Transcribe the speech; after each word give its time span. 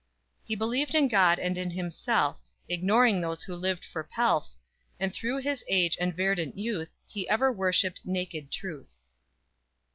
_He 0.49 0.57
believed 0.57 0.95
in 0.95 1.07
God 1.09 1.37
and 1.37 1.59
in 1.59 1.69
himself, 1.69 2.37
Ignoring 2.67 3.21
those 3.21 3.43
who 3.43 3.55
lived 3.55 3.85
for 3.85 4.03
pelf, 4.03 4.55
And 4.99 5.13
through 5.13 5.37
his 5.41 5.63
age 5.67 5.95
and 6.01 6.17
verdant 6.17 6.57
youth 6.57 6.89
He 7.05 7.29
ever 7.29 7.51
worshiped 7.51 8.01
naked 8.03 8.51
Truth! 8.51 8.93